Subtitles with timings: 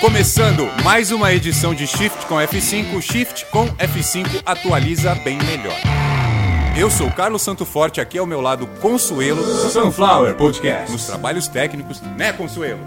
[0.00, 3.00] Começando mais uma edição de Shift com F5.
[3.00, 5.76] Shift com F5 atualiza bem melhor.
[6.76, 9.42] Eu sou Carlos Santo Forte, aqui ao meu lado Consuelo.
[9.70, 10.92] Sunflower Podcast.
[10.92, 12.80] Nos trabalhos técnicos, né, Consuelo?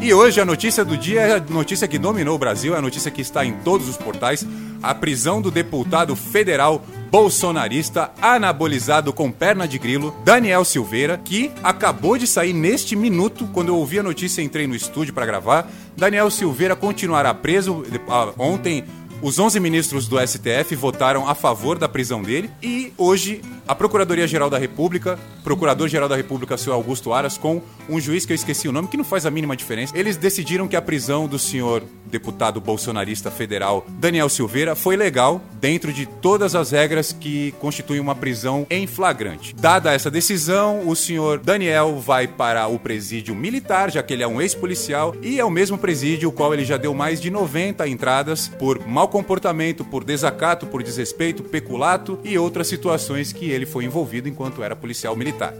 [0.00, 2.82] E hoje a notícia do dia é a notícia que dominou o Brasil, é a
[2.82, 4.46] notícia que está em todos os portais:
[4.82, 12.16] a prisão do deputado federal bolsonarista anabolizado com perna de grilo, Daniel Silveira, que acabou
[12.16, 13.46] de sair neste minuto.
[13.52, 15.70] Quando eu ouvi a notícia, entrei no estúdio para gravar.
[15.94, 17.84] Daniel Silveira continuará preso.
[18.08, 18.86] Ah, ontem
[19.20, 23.42] os 11 ministros do STF votaram a favor da prisão dele e hoje
[23.72, 28.34] a Procuradoria-Geral da República, Procurador-Geral da República, senhor Augusto Aras, com um juiz que eu
[28.34, 31.38] esqueci o nome, que não faz a mínima diferença, eles decidiram que a prisão do
[31.38, 37.98] senhor deputado bolsonarista federal Daniel Silveira foi legal dentro de todas as regras que constituem
[37.98, 39.54] uma prisão em flagrante.
[39.54, 44.28] Dada essa decisão, o senhor Daniel vai para o presídio militar, já que ele é
[44.28, 47.88] um ex-policial, e é o mesmo presídio o qual ele já deu mais de 90
[47.88, 53.84] entradas por mau comportamento, por desacato, por desrespeito, peculato e outras situações que ele foi
[53.84, 55.54] envolvido enquanto era policial militar.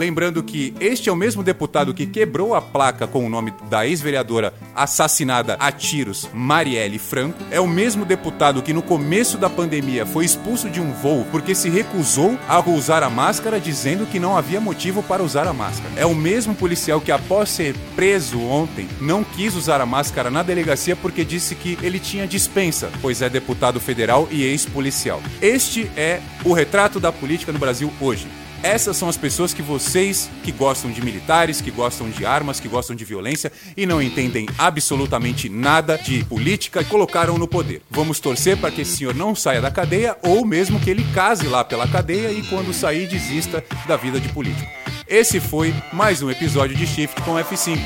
[0.00, 3.86] Lembrando que este é o mesmo deputado que quebrou a placa com o nome da
[3.86, 7.36] ex-vereadora assassinada a tiros, Marielle Franco.
[7.50, 11.54] É o mesmo deputado que no começo da pandemia foi expulso de um voo porque
[11.54, 15.92] se recusou a usar a máscara, dizendo que não havia motivo para usar a máscara.
[15.94, 20.42] É o mesmo policial que, após ser preso ontem, não quis usar a máscara na
[20.42, 25.20] delegacia porque disse que ele tinha dispensa, pois é deputado federal e ex-policial.
[25.42, 28.26] Este é o retrato da política no Brasil hoje.
[28.62, 32.68] Essas são as pessoas que vocês que gostam de militares, que gostam de armas, que
[32.68, 37.80] gostam de violência e não entendem absolutamente nada de política colocaram no poder.
[37.88, 41.46] Vamos torcer para que esse senhor não saia da cadeia ou mesmo que ele case
[41.46, 44.70] lá pela cadeia e quando sair desista da vida de político.
[45.08, 47.78] Esse foi mais um episódio de Shift com F5.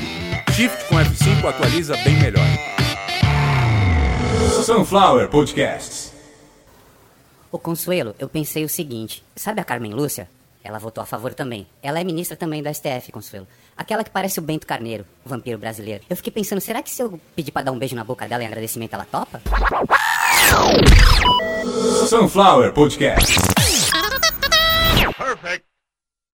[0.51, 2.45] Shift com F5 atualiza bem melhor.
[4.65, 6.11] Sunflower Podcasts.
[7.49, 10.27] Ô Consuelo, eu pensei o seguinte: sabe a Carmen Lúcia?
[10.65, 11.67] Ela votou a favor também.
[11.81, 13.47] Ela é ministra também da STF, Consuelo.
[13.77, 16.03] Aquela que parece o Bento Carneiro, o vampiro brasileiro.
[16.09, 18.43] Eu fiquei pensando, será que se eu pedir pra dar um beijo na boca dela
[18.43, 19.39] em agradecimento, ela topa?
[22.09, 23.64] Sunflower Podcast.